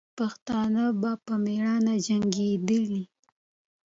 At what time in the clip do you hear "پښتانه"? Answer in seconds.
0.17-0.85